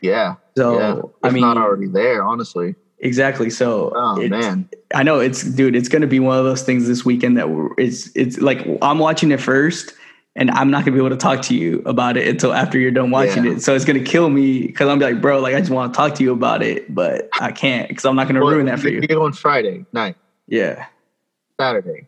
[0.00, 0.36] Yeah.
[0.56, 1.00] So yeah.
[1.22, 2.74] I mean, not already there, honestly.
[2.98, 3.48] Exactly.
[3.48, 5.74] So, oh man, I know it's dude.
[5.74, 7.46] It's going to be one of those things this weekend that
[7.78, 9.94] it's it's like I'm watching it first,
[10.36, 12.90] and I'm not gonna be able to talk to you about it until after you're
[12.90, 13.52] done watching yeah.
[13.52, 13.62] it.
[13.62, 16.14] So it's gonna kill me because I'm like, bro, like I just want to talk
[16.16, 18.88] to you about it, but I can't because I'm not gonna well, ruin that for
[18.88, 18.96] you.
[18.96, 20.16] You're going Friday night.
[20.46, 20.86] Yeah.
[21.58, 22.06] Saturday.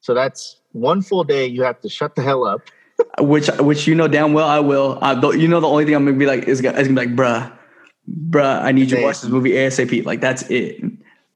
[0.00, 1.46] So that's one full day.
[1.46, 2.62] You have to shut the hell up.
[3.18, 4.98] Which, which you know damn well I will.
[5.02, 7.16] Uh, you know the only thing I'm gonna be like is, is gonna be like,
[7.16, 7.52] bruh,
[8.08, 10.04] bruh, I need you to watch this movie ASAP.
[10.04, 10.82] Like that's it.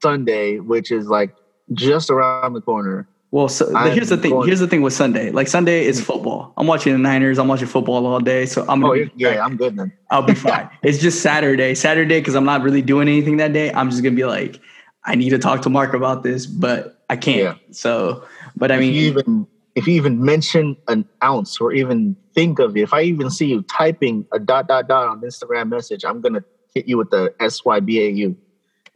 [0.01, 1.35] Sunday, which is like
[1.73, 4.31] just around the corner well, so here's the thing.
[4.31, 5.29] Going, here's the thing with Sunday.
[5.29, 6.53] Like Sunday is football.
[6.55, 7.37] I'm watching the Niners.
[7.37, 8.45] I'm watching football all day.
[8.45, 8.79] So I'm.
[8.79, 9.91] Gonna Oh yeah, I'm good then.
[10.09, 10.69] I'll be fine.
[10.83, 11.75] it's just Saturday.
[11.75, 13.73] Saturday because I'm not really doing anything that day.
[13.73, 14.61] I'm just gonna be like,
[15.03, 17.39] I need to talk to Mark about this, but I can't.
[17.39, 17.55] Yeah.
[17.71, 18.23] So,
[18.55, 22.75] but I mean, you even if you even mention an ounce or even think of
[22.75, 26.21] it, if I even see you typing a dot dot dot on Instagram message, I'm
[26.21, 28.37] gonna hit you with the S Y B A U.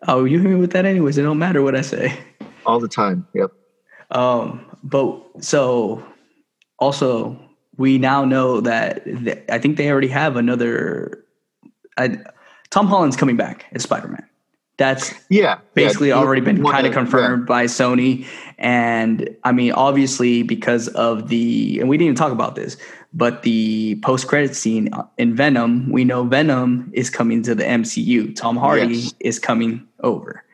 [0.08, 1.18] Oh, you hit me with that anyways.
[1.18, 2.18] It don't matter what I say.
[2.66, 3.28] All the time.
[3.34, 3.52] Yep.
[4.12, 6.04] Um, but so
[6.80, 7.38] also
[7.78, 11.26] we now know that th- I think they already have another.
[11.98, 12.20] I,
[12.70, 14.29] Tom Holland's coming back as Spider Man.
[14.80, 18.26] That's yeah, basically yeah, already been kind of confirmed by Sony.
[18.58, 22.78] And I mean, obviously, because of the, and we didn't even talk about this,
[23.14, 28.34] but the post credit scene in Venom, we know Venom is coming to the MCU.
[28.38, 29.14] Tom Hardy Yes.
[29.20, 30.46] is coming over.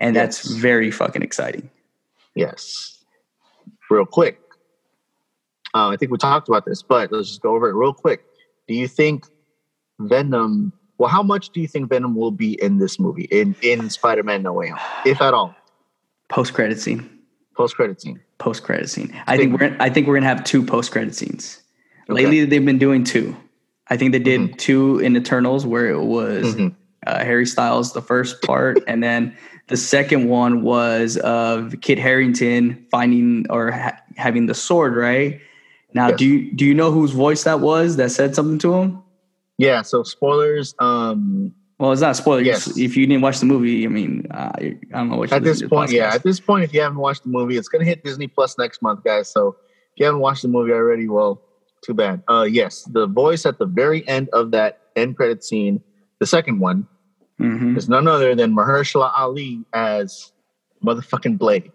[0.00, 1.70] And that's very fucking exciting.
[2.34, 3.04] Yes.
[3.88, 4.40] Real quick.
[5.72, 8.24] Uh, I think we talked about this, but let's just go over it real quick.
[8.66, 9.26] Do you think
[10.00, 10.72] Venom?
[10.98, 14.22] Well, how much do you think Venom will be in this movie in in Spider
[14.22, 15.54] Man No Way Home, if at all?
[16.28, 17.08] Post credit scene.
[17.56, 18.20] Post credit scene.
[18.38, 19.14] Post credit scene.
[19.26, 21.62] I think we're I think we're gonna have two post credit scenes.
[22.10, 22.22] Okay.
[22.24, 23.36] Lately, they've been doing two.
[23.88, 24.56] I think they did Mm-hmm.
[24.56, 26.74] two in Eternals, where it was Mhm.
[27.06, 29.34] uh, Harry Styles the first part, and then
[29.68, 34.96] the second one was of Kit Harington finding or ha- having the sword.
[34.96, 35.40] Right
[35.94, 36.18] now, Yes.
[36.18, 38.98] do you do you know whose voice that was that said something to him?
[39.58, 39.82] Yeah.
[39.82, 40.74] So spoilers.
[40.78, 42.46] Um, Well, it's not spoilers.
[42.46, 42.76] Yes.
[42.78, 45.62] If you didn't watch the movie, I mean, uh, I don't know what at this
[45.62, 46.12] point, yeah.
[46.14, 48.82] At this point, if you haven't watched the movie, it's gonna hit Disney Plus next
[48.82, 49.30] month, guys.
[49.30, 49.48] So
[49.94, 51.40] if you haven't watched the movie already, well,
[51.82, 52.22] too bad.
[52.28, 55.80] Uh, yes, the voice at the very end of that end credit scene,
[56.18, 56.86] the second one,
[57.40, 57.76] Mhm.
[57.78, 60.32] is none other than Mahershala Ali as
[60.84, 61.70] motherfucking Blade.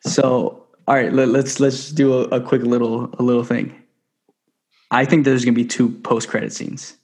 [0.00, 3.74] So, all right, let, let's let's do a, a quick little a little thing.
[4.90, 6.96] I think there's gonna be two post credit scenes.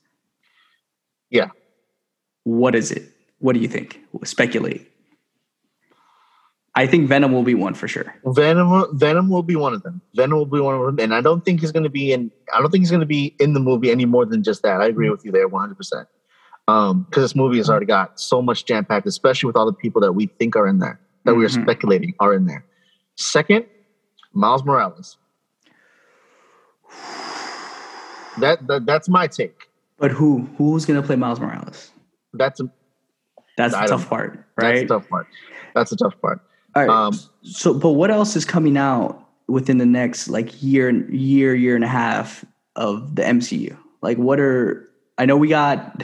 [1.31, 1.49] Yeah.
[2.45, 3.11] What is it?
[3.39, 4.01] What do you think?
[4.25, 4.91] Speculate.
[6.77, 8.15] I think Venom will be one for sure.
[8.25, 10.01] Venom Venom will be one of them.
[10.17, 12.33] Venom will be one of them, and I don't think he's going to be in.
[12.53, 14.81] I don't think he's going to be in the movie any more than just that.
[14.81, 16.09] I agree with you there, one hundred percent.
[16.67, 19.73] Um, because this movie has already got so much jam packed, especially with all the
[19.73, 21.63] people that we think are in there, that we are Mhm.
[21.63, 22.65] speculating are in there.
[23.17, 23.67] Second,
[24.33, 25.17] Miles Morales.
[28.41, 29.69] That, that that's my take.
[29.99, 31.91] But who who's gonna play Miles Morales?
[32.33, 32.71] That's a
[33.57, 34.89] That's the tough part, that's right?
[34.89, 35.27] the tough part.
[35.75, 36.41] That's the tough part.
[36.75, 36.91] All right.
[36.91, 41.77] Um, so, but what else is coming out within the next like year, year, year
[41.77, 42.45] and a half
[42.75, 43.77] of the MCU?
[44.03, 44.89] Like, what are?
[45.17, 46.03] I know we got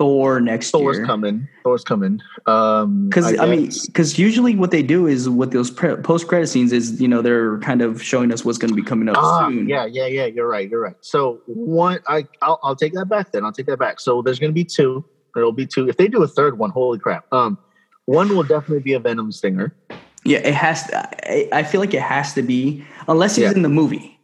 [0.00, 1.04] Thor next Thor's year.
[1.04, 1.46] coming.
[1.62, 2.22] Thor's coming.
[2.46, 6.46] Um, Because I, mean, because usually what they do is with those pre- post credit
[6.46, 9.16] scenes is you know they're kind of showing us what's going to be coming up
[9.18, 9.68] Ah, soon.
[9.68, 10.24] yeah, yeah, yeah.
[10.24, 10.70] You're right.
[10.70, 10.96] You're right.
[11.02, 13.32] So one, I, I'll, I'll take that back.
[13.32, 14.00] Then I'll take that back.
[14.00, 15.04] So there's going to be two.
[15.34, 15.86] There'll be two.
[15.86, 17.30] If they do a third one, holy crap.
[17.30, 17.58] Um,
[18.06, 19.76] one will definitely be a Venom stinger.
[20.24, 20.84] Yeah, it has.
[20.84, 20.98] To,
[21.30, 23.52] I, I feel like it has to be unless he's Yeah.
[23.52, 24.18] in the movie.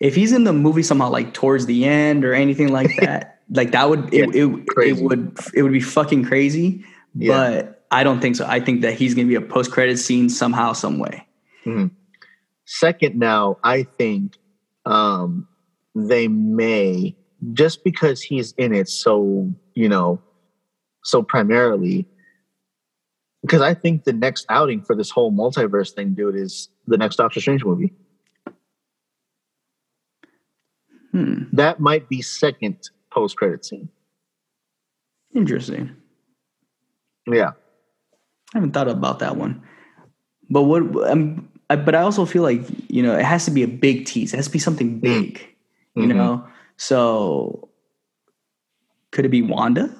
[0.00, 3.72] If he's in the movie somehow, like towards the end or anything like that, like
[3.72, 6.84] that would it, Yeah, it, it would it would be fucking crazy.
[7.14, 7.62] Yeah.
[7.62, 8.46] But I don't think so.
[8.46, 11.26] I think that he's gonna be a post credit scene somehow, some way.
[12.66, 14.36] Second, now I think
[14.84, 15.48] um,
[15.94, 17.16] they may
[17.52, 20.20] just because he's in it so you know
[21.04, 22.06] so primarily
[23.42, 27.16] because I think the next outing for this whole multiverse thing, dude, is the next
[27.16, 27.92] Doctor Strange movie.
[31.12, 31.44] Hmm.
[31.52, 33.88] That might be second post credit scene.
[35.34, 35.94] Interesting.
[37.26, 37.50] Yeah.
[38.54, 39.62] I haven't thought about that one.
[40.50, 40.82] But what?
[41.10, 44.06] Um, I, but I also feel like you know it has to be a big
[44.06, 44.32] tease.
[44.32, 45.40] It has to be something big.
[45.94, 46.16] You Mhm.
[46.16, 46.46] know.
[46.78, 47.68] So
[49.10, 49.94] could it be Wanda?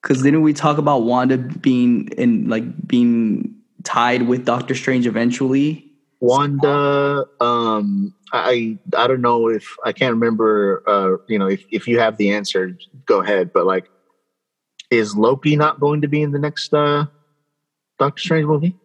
[0.00, 5.90] Because didn't we talk about Wanda being in like being tied with Doctor Strange eventually?
[6.20, 10.82] Wanda, um, I I don't know if I can't remember.
[10.86, 13.52] Uh, you know, if if you have the answer, go ahead.
[13.52, 13.90] But like,
[14.90, 17.06] is Loki not going to be in the next uh,
[17.98, 18.76] Doctor Strange movie?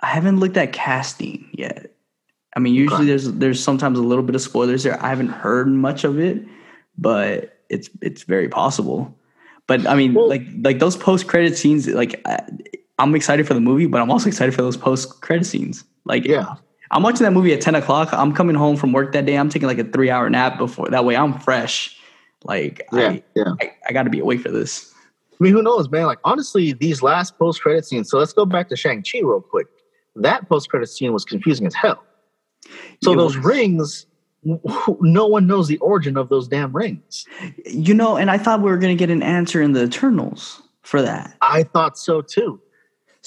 [0.00, 1.92] I haven't looked at casting yet.
[2.54, 3.06] I mean, usually Okay.
[3.06, 5.02] there's there's sometimes a little bit of spoilers there.
[5.02, 6.44] I haven't heard much of it,
[6.98, 9.16] but it's it's very possible.
[9.66, 12.40] But I mean, Well- like like those post credit scenes, like I,
[12.98, 15.84] I'm excited for the movie, but I'm also excited for those post credit scenes.
[16.06, 16.54] Like, Yeah,
[16.90, 18.10] I'm watching that movie at 10 o'clock.
[18.12, 19.36] I'm coming home from work that day.
[19.36, 20.88] I'm taking like a three hour nap before.
[20.88, 21.96] That way, I'm fresh.
[22.44, 23.54] Like, yeah, I yeah.
[23.60, 24.92] I, I got to be awake for this.
[25.32, 26.06] I mean, who knows, man?
[26.06, 28.10] Like, honestly, these last post credit scenes.
[28.10, 29.66] So let's go back to Shang Chi real quick.
[30.14, 32.02] That post credit scene was confusing as hell.
[33.02, 33.44] So It those was.
[33.44, 34.06] rings,
[35.00, 37.26] no one knows the origin of those damn rings.
[37.66, 41.02] You know, and I thought we were gonna get an answer in the Eternals for
[41.02, 41.36] that.
[41.42, 42.60] I thought so too.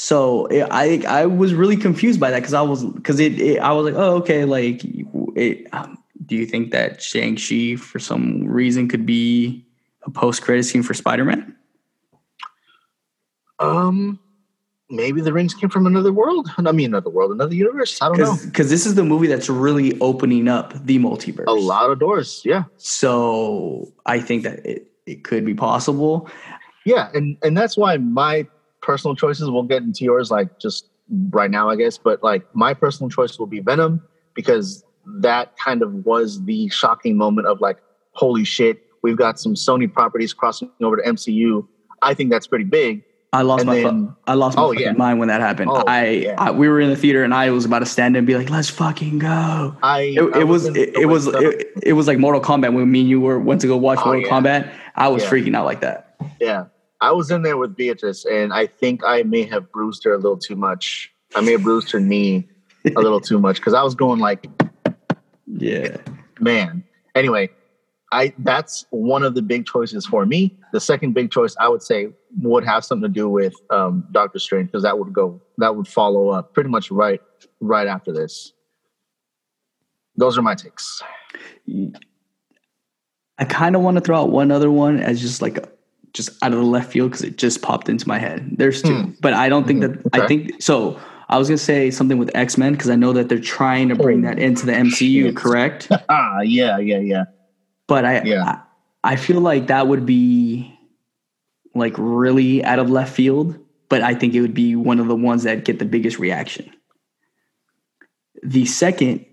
[0.01, 3.59] So it, I I was really confused by that because I was because it, it
[3.59, 4.81] I was like oh okay like
[5.35, 9.65] it, um, do you think that Shang Chi for some reason could be
[10.03, 11.53] a post credit scene for Spider Man?
[13.59, 14.21] Um,
[14.89, 16.49] maybe the rings came from another world.
[16.57, 18.01] I mean, another world, another universe.
[18.01, 18.37] I don't know.
[18.45, 21.47] Because this is the movie that's really opening up the multiverse.
[21.47, 22.41] A lot of doors.
[22.45, 22.63] Yeah.
[22.77, 26.29] So I think that it, it could be possible.
[26.85, 28.47] Yeah, and and that's why my
[28.81, 29.49] personal choices.
[29.49, 30.85] We'll get into yours like just
[31.29, 31.97] right now, I guess.
[31.97, 34.01] But like my personal choice will be Venom
[34.33, 34.83] because
[35.21, 37.77] that kind of was the shocking moment of like,
[38.11, 41.67] holy shit, we've got some Sony properties crossing over to MCU.
[42.01, 43.03] I think that's pretty big.
[43.31, 44.91] I lost And my then- fu- I lost my Oh, yeah.
[44.93, 45.69] mind when that happened.
[45.71, 46.35] Oh, I, yeah.
[46.39, 48.49] I we were in the theater and I was about to stand and be like,
[48.49, 52.17] "Let's fucking go." I It, I it was it, it was it, it was like
[52.17, 54.29] Mortal Kombat when me and you were went to go watch Oh, Mortal yeah.
[54.29, 54.71] Kombat.
[54.95, 56.15] I was freaking out like that.
[56.39, 56.65] yeah.
[57.01, 60.17] I was in there with Beatrice, and I think I may have bruised her a
[60.17, 61.11] little too much.
[61.35, 62.47] I may have bruised her knee
[62.85, 64.47] a little too much because I was going like,
[65.47, 65.97] Yeah.
[66.39, 66.83] man.
[67.15, 67.49] Anyway,
[68.11, 70.57] I that's one of the big choices for me.
[70.73, 72.09] The second big choice I would say
[72.41, 75.87] would have something to do with um, Doctor Strange because that would go that would
[75.87, 77.21] follow up pretty much right
[77.59, 78.53] right after this.
[80.15, 81.01] Those are my takes.
[83.37, 85.69] I kind of want to throw out one other one as just like a,
[86.13, 88.49] just out of the left field because it just popped into my head.
[88.57, 89.11] There's two, Hmm.
[89.21, 90.99] but I don't think that I think so.
[91.29, 93.95] I was gonna say something with X Men because I know that they're trying to
[93.95, 95.35] bring Oh, that into the MCU, shit.
[95.35, 95.87] correct?
[96.09, 97.23] ah, yeah, yeah, yeah.
[97.87, 98.43] But I, Yeah.
[99.03, 100.73] I I feel like that would be
[101.75, 103.57] like really out of left field,
[103.89, 106.69] but I think it would be one of the ones that get the biggest reaction.
[108.43, 109.25] The second,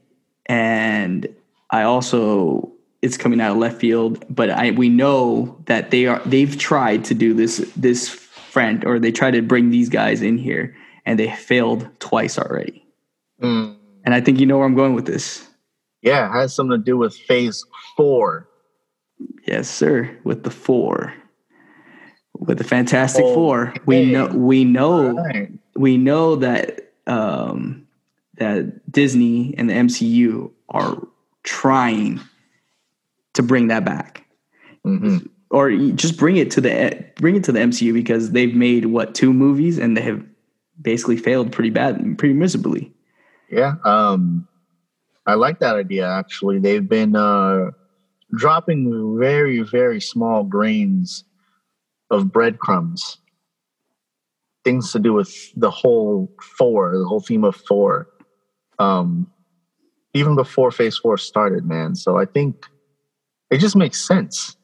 [0.47, 1.27] and
[1.71, 6.21] I also it's coming out of left field, but I we know that they are
[6.27, 10.39] they've tried to do this this friend or they tried to bring these guys in
[10.39, 12.85] here and they failed twice already.
[13.43, 13.77] Mm.
[14.05, 15.47] And I think you know where I'm going with this.
[16.03, 17.65] Yeah, it has something to do with Phase
[17.97, 18.49] Four.
[19.47, 20.17] Yes, sir.
[20.25, 21.13] With the four,
[22.39, 25.51] with the Fantastic Oh, Four, we know we know Right.
[25.75, 27.87] we know that um,
[28.39, 30.97] that Disney and the MCU are
[31.43, 32.21] trying
[33.37, 34.27] to bring that back,
[34.85, 35.29] Mhm.
[35.51, 39.15] or just bring it to the bring it to the MCU because they've made what
[39.15, 40.25] two movies and they have
[40.83, 42.93] basically failed pretty bad, pretty miserably.
[43.51, 44.47] Yeah, um,
[45.27, 46.09] I like that idea.
[46.09, 47.71] Actually, they've been uh,
[48.35, 51.25] dropping very, very small grains
[52.11, 53.19] of breadcrumbs.
[54.65, 58.09] Things to do with the whole four, the whole theme of four.
[58.79, 59.31] Um,
[60.13, 61.95] even before Phase Four started, man.
[61.95, 62.67] So I think
[63.51, 64.57] it just makes sense.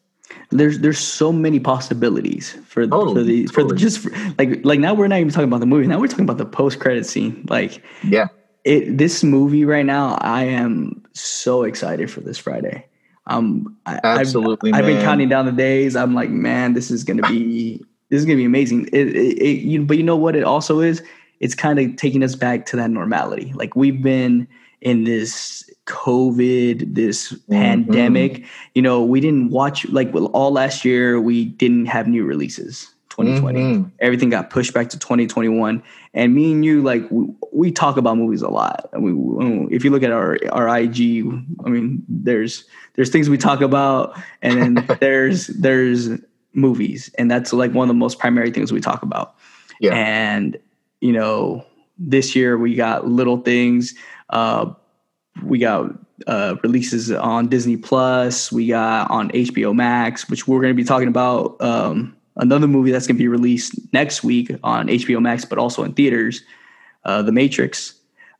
[0.51, 3.77] There's there's so many possibilities for for Totally, for the, totally.
[3.81, 5.87] just for, like like now we're not even talking about the movie.
[5.87, 7.45] Now we're talking about the post credit scene.
[7.49, 8.29] Like Yeah,
[8.65, 10.19] it this movie right now.
[10.21, 12.87] I am so excited for this Friday.
[13.27, 14.73] Um, I, I've- absolutely.
[14.73, 15.95] I've, been counting down the days.
[15.95, 18.89] I'm like, man, this is gonna be this is gonna be amazing.
[18.93, 20.35] It, it, it you, but you know what?
[20.35, 21.03] It also is.
[21.41, 23.53] It's kind of taking us back to that normality.
[23.55, 24.49] Like we've been
[24.83, 27.53] in this COVID, this Mm-hmm.
[27.53, 28.45] pandemic.
[28.75, 31.21] You know, we didn't watch like well, all last year.
[31.21, 32.89] We didn't have new releases.
[33.11, 33.61] 2020.
[33.61, 33.91] Mhm.
[34.01, 35.83] Everything got pushed back to 2021.
[36.15, 38.89] And me and you, like, we, we talk about movies a lot.
[38.95, 41.27] I mean, if you look at our our IG,
[41.65, 42.65] I mean, there's
[42.95, 46.09] there's things we talk about, and then there's there's
[46.55, 49.35] movies, and that's like one of the most primary things we talk about.
[49.79, 49.93] Yeah.
[49.95, 50.57] And
[51.03, 51.67] you know,
[51.99, 53.95] this year we got little things.
[54.33, 54.73] Uh,
[55.45, 55.93] we got
[56.27, 58.51] uh, releases on Disney Plus.
[58.53, 61.61] We got on HBO Max, which we're going to be talking about.
[61.61, 65.85] Um, another movie that's going to be released next week on HBO Max, but also
[65.85, 66.43] in theaters,
[67.05, 67.95] uh, The Matrix.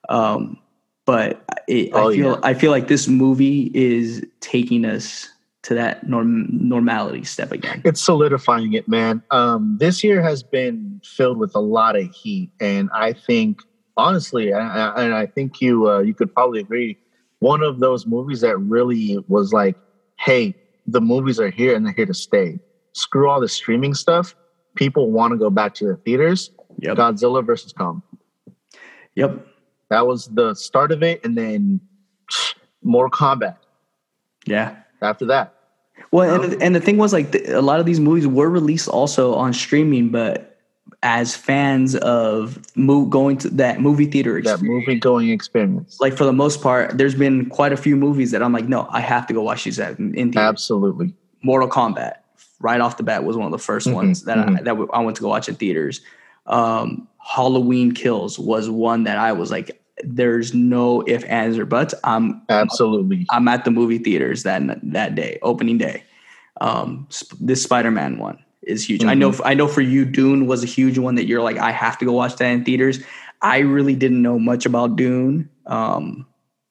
[0.09, 0.59] Um,
[1.05, 2.41] but it, Oh, I feel yeah.
[2.43, 5.29] I feel like this movie is taking us
[5.63, 7.83] to that norm, normality step again.
[7.85, 9.23] it's solidifying it, man.
[9.31, 13.63] Um, this year has been filled with a lot of heat, and I think,
[13.97, 16.99] honestly, I, I, and I think you uh, you could probably agree,
[17.41, 19.77] one of those movies that really was like,
[20.19, 20.55] hey,
[20.87, 22.59] the movies are here and they're here to stay.
[22.93, 24.35] Screw all the streaming stuff.
[24.75, 26.51] People want to go back to the theaters.
[26.79, 26.97] Yep.
[26.97, 28.03] Godzilla versus Kong.
[29.15, 29.47] Yep.
[29.91, 31.81] That was the start of it, and then
[32.83, 33.57] Mortal Kombat.
[34.47, 34.77] Yeah.
[35.03, 35.55] after that.
[36.11, 38.89] Well, and and the thing was like the, a lot of these movies were released
[38.89, 40.52] also on streaming, but
[41.03, 45.99] as fans of move going to that movie theater That experience, movie going experience.
[46.01, 48.87] like for the most part, there's been quite a few movies that I'm like, no,
[48.91, 50.37] I have to go watch these at, in theaters.
[50.37, 51.13] Absolutely.
[51.43, 52.15] Mortal Kombat,
[52.61, 54.65] right off the bat, was one of the 1st Mhm, ones that I, mhm.
[54.65, 56.01] that I went to go watch in theaters.
[56.47, 61.95] Um, Halloween Kills was one that I was like, there's no if, ands, or buts.
[62.05, 63.27] I'm Absolutely.
[63.31, 64.63] I'm at the movie theaters that
[64.93, 66.05] that day, opening day.
[66.61, 69.05] Um, sp- this Spider-Man one is huge.
[69.05, 69.35] I know.
[69.45, 72.05] I know for you, Dune was a huge one that you're like, I have to
[72.05, 73.01] go watch that in theaters.
[73.41, 76.27] I really didn't know much about Dune, um,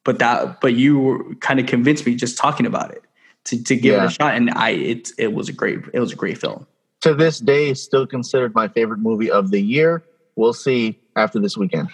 [0.06, 3.04] but that, but you were kind of convinced me just talking about it
[3.46, 4.04] to, to give Yeah.
[4.04, 4.36] it a shot.
[4.36, 6.66] And I it it was a great it was a great film.
[7.02, 10.04] To this day, still considered my favorite movie of the year.
[10.36, 11.90] We'll see after this weekend.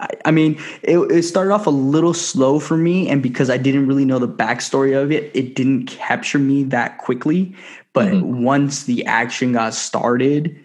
[0.00, 3.56] I, I mean, it, it started off a little slow for me, and because I
[3.56, 7.54] didn't really know the backstory of it, it didn't capture me that quickly.
[7.92, 8.22] But Mhm.
[8.42, 10.56] once the action got started,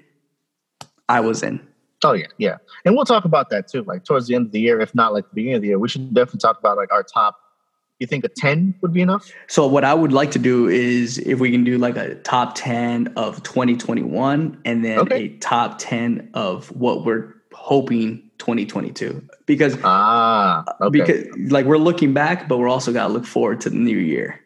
[1.09, 1.59] I was in.
[2.03, 3.83] Oh yeah, yeah, and we'll talk about that too.
[3.83, 5.79] Like towards the end of the year, if not like the beginning of the year,
[5.79, 7.39] we should definitely talk about like our top.
[7.99, 9.31] You think a ten would be enough?
[9.47, 12.55] So what I would like to do is if we can do like a top
[12.55, 15.15] 10 of 2021 and then Okay.
[15.15, 20.89] a top 10 of what we're hoping 2022 because Ah, okay.
[21.29, 23.97] because like we're looking back but we're also got to look forward to the new
[23.97, 24.39] year.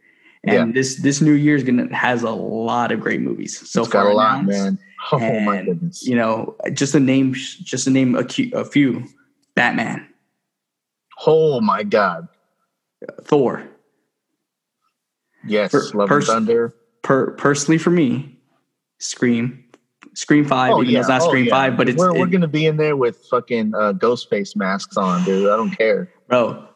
[0.43, 0.73] And Yeah.
[0.73, 3.57] this this new year is going to has a lot of great movies.
[3.69, 4.49] So it's got a lot, announced.
[4.63, 4.79] man.
[5.11, 6.05] Oh my goodness.
[6.05, 9.03] You know, just to name just to name a, a few
[9.55, 10.07] Batman,
[11.25, 12.27] Oh my god.
[13.23, 13.63] Thor.
[15.45, 16.75] Yes, Per- Love pers- and Thunder.
[17.01, 18.37] Per personally for me,
[18.99, 19.63] Scream.
[20.17, 21.51] Scream 5 Oh even though yeah, it's not oh, Scream yeah.
[21.51, 24.97] 5 but it's we're, we're gonna be in there with fucking uh, ghost face masks
[24.97, 25.49] on, dude.
[25.49, 26.11] I don't care.
[26.27, 26.67] bro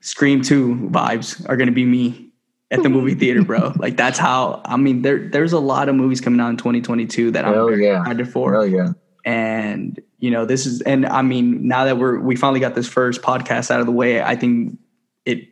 [0.00, 2.30] scream 2 vibes are gonna be me
[2.70, 5.94] at the movie theater bro like that's how i mean there there's a lot of
[5.94, 8.00] movies coming out in 2022 that i'm Hell very yeah.
[8.00, 8.92] excited for Hell yeah.
[9.24, 12.88] and you know this is and i mean now that we're we finally got this
[12.88, 14.78] first podcast out of the way i think
[15.24, 15.48] it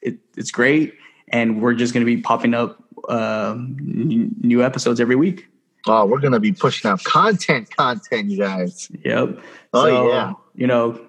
[0.00, 0.94] it it's great
[1.28, 5.46] and we're just gonna be popping up n- new episodes every week
[5.86, 8.90] Oh, we're gonna be pushing out content, content, you guys.
[9.04, 9.38] Yep.
[9.72, 10.32] Oh, So, yeah.
[10.54, 11.00] You know,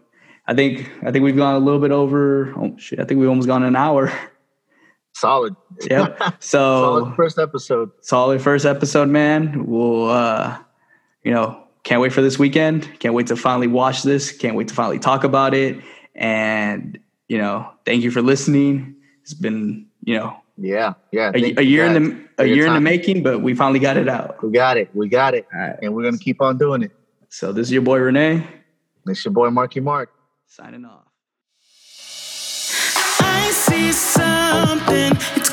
[0.48, 2.54] I think I think we've gone a little bit over.
[2.58, 3.00] Oh shit!
[3.00, 4.12] I think we've almost gone an hour.
[5.14, 5.56] Solid.
[5.90, 6.18] Yep.
[6.42, 7.92] Solid So first episode.
[8.02, 9.66] solid first episode, man.
[9.66, 10.58] We'll uh,
[11.24, 13.00] you know, can't wait for this weekend.
[13.00, 14.32] Can't wait to finally watch this.
[14.32, 15.78] Can't wait to finally talk about it.
[16.16, 17.00] And
[17.30, 18.96] you know, thank you for listening.
[19.22, 21.32] It's been you know Yeah, yeah.
[21.34, 23.80] a, a you year in the a your year in the making, but we finally
[23.80, 24.42] got it out.
[24.42, 24.90] We got it.
[24.96, 25.46] We got it.
[25.54, 25.76] All right.
[25.82, 26.92] And we're gonna keep on doing it.
[27.30, 28.48] So this is your boy Renee
[29.08, 30.12] It's your boy Marky Mark.
[30.48, 31.04] signing off.
[33.20, 35.50] I see something, it's